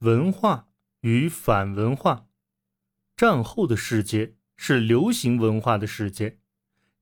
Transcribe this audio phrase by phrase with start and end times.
[0.00, 0.68] 文化
[1.00, 2.28] 与反文化。
[3.16, 6.38] 战后的世界是流行文化的世界，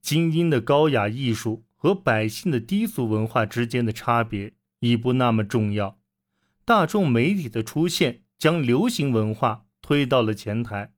[0.01, 6.01] 精英的高雅艺术和百姓的低俗文化之间的差别已不那么重要。
[6.64, 10.95] 大众媒体的出现将流行文化推到了前台，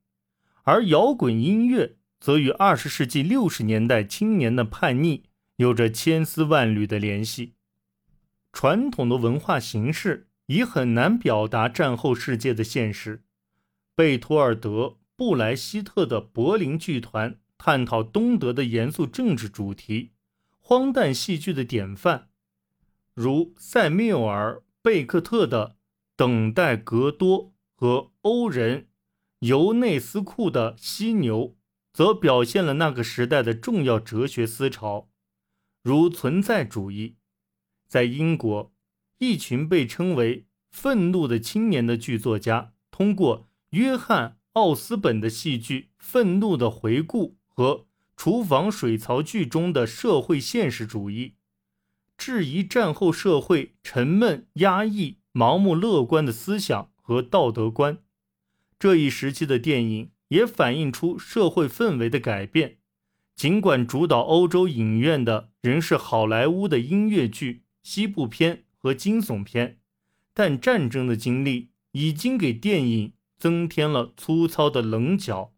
[0.63, 5.25] 而摇滚音乐则与二十世纪六十年代青年的叛逆
[5.57, 7.55] 有着千丝万缕的联系。
[8.53, 10.28] 传统的文化形式。
[10.49, 13.23] 已很难表达战后世界的现实。
[13.95, 20.13] 贝托尔德、布莱希特的柏林剧团探讨东德的严肃政治主题，
[20.57, 22.29] 荒诞戏剧的典范，
[23.13, 25.67] 如塞缪尔·贝克特的
[26.15, 27.45] 《等待格多》
[27.75, 28.81] 和欧人·
[29.39, 31.49] 尤内斯库的《犀牛》，
[31.93, 35.09] 则表现了那个时代的重要哲学思潮，
[35.83, 37.17] 如存在主义。
[37.87, 38.73] 在英国。
[39.19, 47.73] 一群被称为“愤怒的青年”的剧作家，通过约翰·奥斯本的戏剧《愤怒的回顾》和
[48.15, 51.35] 《厨房水槽剧》中的社会现实主义，
[52.17, 57.97] 质疑战后社会沉闷、压抑、盲目乐观的思想和道德观。
[58.79, 62.77] 这一时期的电影也反映出社会氛围的改变，
[63.35, 68.63] 尽管主导欧洲影院的仍是好莱坞的音乐剧、西部片。
[68.81, 69.79] 和惊悚片，
[70.33, 75.53] 但战争的经历已经给电影增添了粗糙的棱角。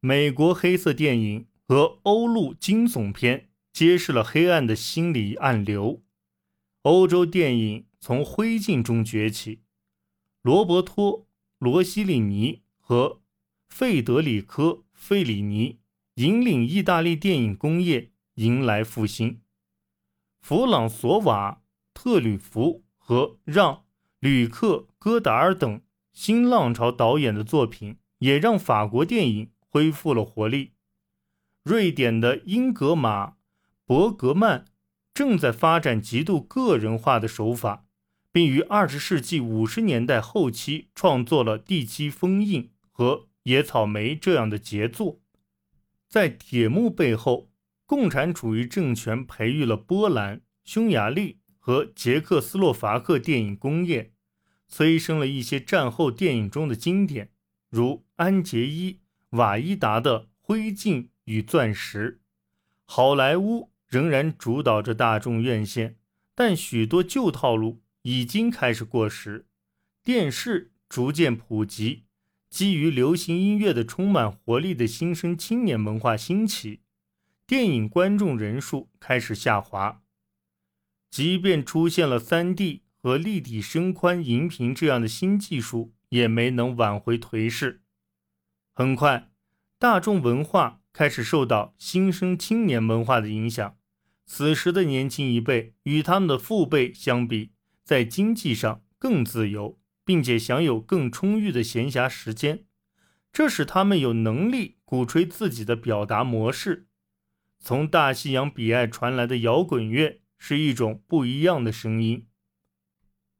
[0.00, 6.02] 美国黑色电影和欧陆惊悚片揭示了黑暗的心理暗流。
[6.82, 9.62] 欧洲电影从灰烬中崛起，
[10.42, 11.20] 罗伯托·
[11.58, 13.22] 罗西里尼和
[13.68, 15.80] 费德里科·费里尼
[16.14, 19.40] 引领意大利电影工业迎来复兴。
[20.40, 21.63] 弗朗索瓦。
[21.94, 23.74] 特吕弗和让·
[24.18, 25.80] 吕克·戈达尔等
[26.12, 30.72] 新浪潮导演的作品，也让法国电影恢复了活力。
[31.62, 33.26] 瑞典的英格玛·
[33.86, 34.66] 伯格曼
[35.14, 37.86] 正在发展极度个人化的手法，
[38.30, 45.20] 并于二十世纪五十年代后期创作了《地基封印》和《野草莓》这样的杰作。
[46.08, 47.50] 在铁幕背后，
[47.86, 51.38] 共产主义政权培育了波兰、匈牙利。
[51.66, 54.12] 和捷克斯洛伐克电影工业
[54.68, 57.30] 催生了一些战后电影中的经典，
[57.70, 58.92] 如安杰伊·
[59.30, 62.20] 瓦伊达的《灰烬与钻石》。
[62.84, 65.96] 好莱坞仍然主导着大众院线，
[66.34, 69.46] 但许多旧套路已经开始过时。
[70.02, 72.04] 电视逐渐普及，
[72.50, 76.80] 基于流行音乐的充满活力的新生青年文化兴起，
[77.46, 80.02] 电影观众人数开始下滑。
[81.14, 87.82] 即便出现了 3D 和立体声宽荧屏这样的新技术，也没能挽回颓势。
[88.72, 89.30] 很快，
[89.78, 93.76] 大众文化开始受到新生青年文化的影响。
[94.26, 97.52] 此时的年轻一辈与他们的父辈相比，
[97.84, 102.64] 在经济上更自由，并且享有更充裕的闲暇时间，
[103.32, 106.88] 这使他们有能力鼓吹自己的表达模式。
[107.60, 110.22] 从大西洋彼岸传来的摇滚乐。
[110.46, 112.26] 是一种不一样的声音。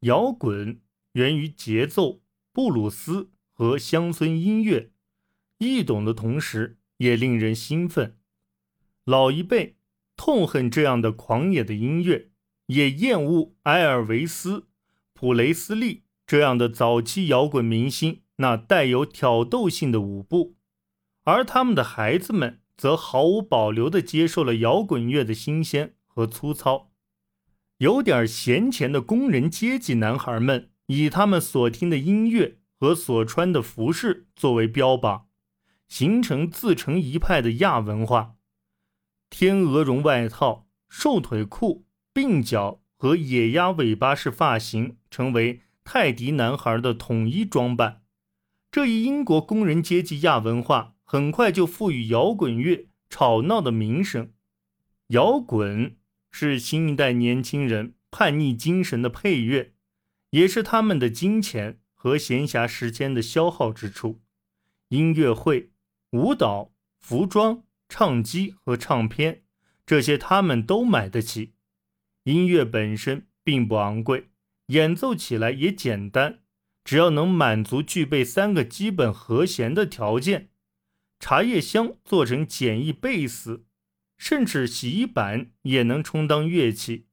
[0.01, 0.81] 摇滚
[1.13, 4.91] 源于节奏、布鲁斯和乡村音乐，
[5.59, 8.17] 易懂的同时也令人兴奋。
[9.05, 9.77] 老一辈
[10.17, 12.31] 痛恨这样的狂野的音乐，
[12.69, 14.69] 也厌恶埃尔维斯、
[15.13, 20.57] 普雷斯利这样的早期摇滚明星那带有挑逗性的舞步，
[21.25, 26.93] 而他们的孩子们则毫无保留地接受了摇滚乐的新鲜和粗糙。
[27.79, 35.27] 有点闲钱的工人阶级男孩们，以他们所听的音乐和所穿的服饰作为标榜，
[35.89, 38.37] 形成自成一派的亚文化。
[39.29, 48.03] 天鹅绒外套、瘦腿裤、鬓角和野鸭尾巴式发型，成为泰迪男孩的统一装扮。
[48.71, 54.33] 这一英国工人阶级亚文化很快就赋予摇滚乐吵闹的名声。
[55.09, 55.97] 摇滚。
[56.37, 59.73] 是新一代年轻人叛逆精神的配乐，
[60.31, 64.21] 也是他们的金钱和闲暇时间的消耗之处。
[64.89, 65.71] 音乐会、
[66.11, 69.45] 舞蹈、服装、唱机和唱片，
[69.87, 71.55] 这些他们都买得起。
[72.25, 74.31] 音乐本身并不昂贵，
[74.67, 76.41] 演奏起来也简单，
[76.83, 80.49] 只要能满足具备三个基本和弦的条件：
[81.21, 83.64] 茶叶箱做成简易贝斯。
[84.17, 87.07] 甚至洗衣板也能充当乐器。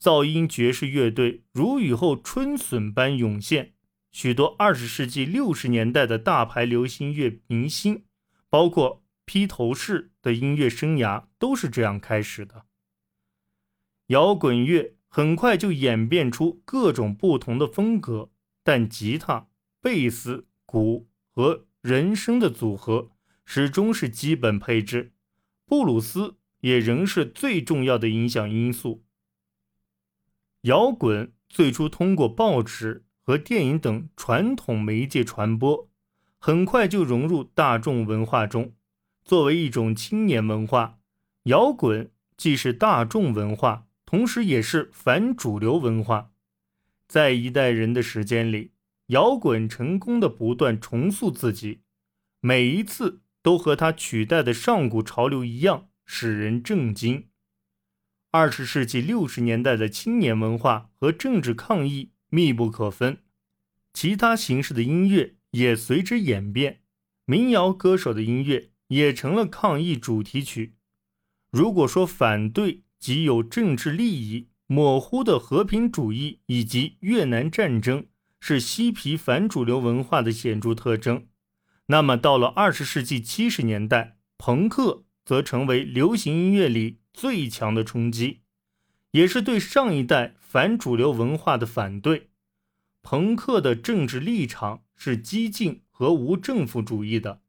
[0.00, 3.74] 噪音爵士乐队如雨后春笋般涌现，
[4.10, 8.04] 许多二十世纪六十年代的大牌流行乐明星，
[8.48, 12.64] 包括披头士的音乐生涯都是这样开始的。
[14.06, 18.30] 摇滚乐很快就演变出各种不同的风格，
[18.64, 19.48] 但吉他、
[19.80, 23.10] 贝斯、鼓和人声的组合
[23.44, 25.12] 始终是基本配置，
[25.70, 29.04] 布鲁斯也仍是最重要的影响因素。
[30.62, 35.88] 摇滚最初通过报纸和电影等传统媒介传播，
[36.40, 38.72] 很快就融入大众文化中。
[39.24, 40.98] 作为一种青年文化，
[41.44, 43.86] 摇滚既是大众文化。
[44.04, 46.32] 同时，也是反主流文化，
[47.06, 48.72] 在一代人的时间里，
[49.06, 51.82] 摇滚成功的不断重塑自己，
[52.40, 57.28] 每一次都和他取代的上古潮流一样，使人震惊。
[58.30, 63.18] 二十世纪六十年代的青年文化和政治抗议密不可分，
[63.92, 66.82] 其他形式的音乐也随之演变，
[67.24, 70.76] 民谣歌手的音乐也成了抗议主题曲。
[71.50, 78.06] 如果说反对，既有政治利益模糊的和平主义以及越南战争
[78.38, 81.26] 是嬉皮反主流文化的显著特征。
[81.90, 88.42] 那么，到了二十世纪七十年代，朋克则成为流行音乐里最强的冲击，
[89.10, 92.30] 也是对上一代反主流文化的反对。
[93.02, 97.40] 朋克的政治立场是激进和无政府主义的，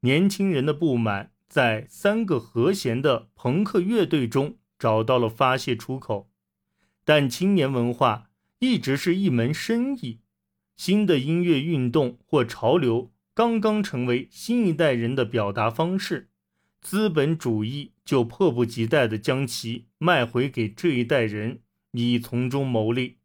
[0.00, 4.56] 年轻人的不满在三个和弦的朋克乐队中。
[4.78, 6.30] 找到了发泄出口，
[7.02, 10.20] 但青年文化一直是一门生意。
[10.76, 16.30] 新的音乐运动或潮流刚刚成为新一代人的表达方式，
[16.80, 21.60] 资本主义就迫不及待地将其卖回给这一代人，
[21.90, 23.18] 以从中牟利。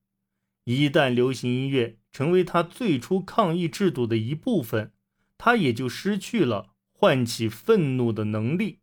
[0.65, 4.91] 一旦流行音乐成为他最初抗议制度的一部分，
[5.37, 8.79] 他也就失去了唤起愤怒的能力。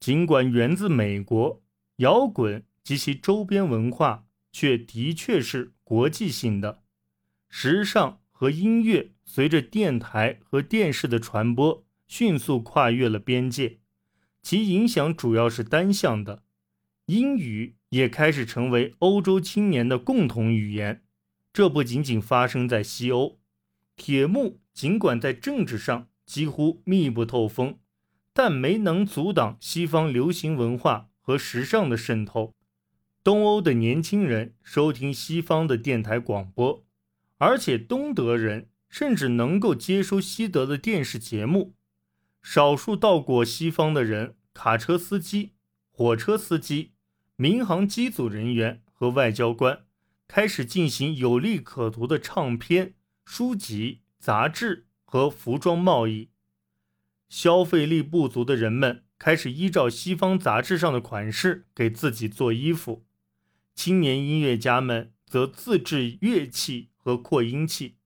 [0.00, 1.62] 尽管源自美国。
[1.96, 6.82] 摇滚及其周边文化却的确是国际性的，
[7.48, 13.78] 时尚和音乐随着电台和电视的传播迅速跨越了边界，
[14.42, 16.42] 其影响主要是单向的。
[17.06, 21.04] 英语也开始成为欧洲青年的共同语言，
[21.52, 23.38] 这不仅仅发生在西欧。
[23.94, 27.78] 铁幕尽管在政治上几乎密不透风，
[28.32, 31.10] 但没能阻挡西方流行文化。
[31.20, 32.56] 和时尚的渗透，
[33.22, 36.84] 东欧的年轻人收听西方的电台广播，
[37.42, 41.74] 而且东德人甚至能够接收西德的电视节目。
[42.40, 45.54] 少数到过西方的人，卡车司机、
[45.90, 46.92] 火车司机、
[47.34, 49.80] 民航机组人员和外交官，
[50.28, 52.94] 开始进行有利可图的唱片、
[53.24, 56.30] 书籍、杂志和服装贸易。
[57.28, 59.02] 消费力不足的人们。
[59.18, 63.04] 开始依照西方杂志上的款式给自己做衣服，
[63.74, 67.96] 青年音乐家们则自制乐器和扩音器，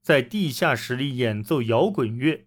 [0.00, 2.46] 在地下室里演奏摇滚乐，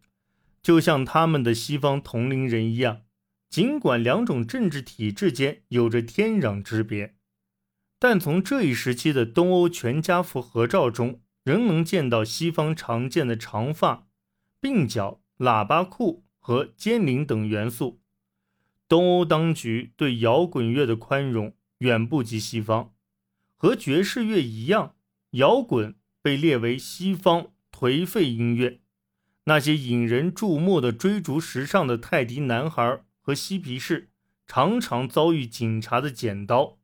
[0.63, 3.01] 就像他们的西方同龄人一样。
[3.50, 7.15] 尽管两种政治体制间有着天壤之别，
[7.97, 14.07] 但从这一时期的东欧全家福合照中，仍能见到西方常见的长发、
[14.61, 18.01] 鬓角、喇叭裤和尖领等元素。
[18.87, 22.94] 东欧当局对摇滚乐的宽容远不及西方，
[23.56, 24.95] 和爵士乐一样，
[25.31, 28.80] 摇滚被列为西方颓废音乐。
[29.45, 34.09] 那些引人注目的追逐时尚的泰迪男孩和嬉皮士，
[34.45, 36.78] 常常遭遇警察的剪刀。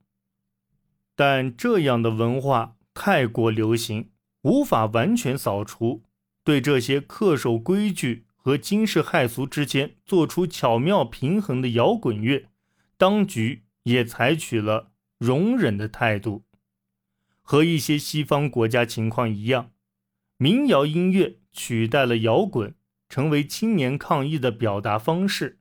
[1.16, 4.12] 但这样的文化太过流行，
[4.42, 6.04] 无法完全扫除。
[6.44, 8.26] 对这些恪守规矩。
[8.46, 12.46] 和惊世骇俗之间做出巧妙平衡的摇滚乐，
[12.96, 16.45] 当局也采取了容忍的态度。
[17.48, 19.70] 和一些西方国家情况一样，
[20.38, 22.74] 民谣音乐取代了摇滚，
[23.08, 25.60] 成为青年抗议的表达方式。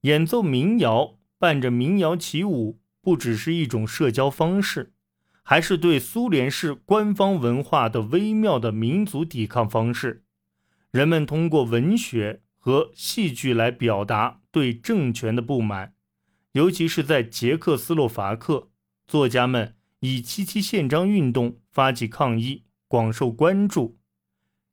[0.00, 4.94] 演奏民谣，伴着民谣起舞，不只是一种社交方式，
[5.44, 10.24] 还是对苏联式官方文化的微妙的民族抵抗方式。
[10.90, 15.94] 人们通过文学和戏剧来表达对政权的不满，
[16.50, 18.70] 尤其是在捷克斯洛伐克，
[19.06, 24.00] 作家们以七七宪章运动发起抗议，广受关注。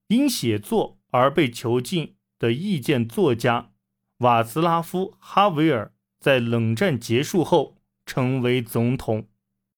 [0.07, 3.69] 因写作而被囚禁的意见作家
[4.17, 9.28] 瓦茨拉夫·哈维尔，在冷战结束后成为总统。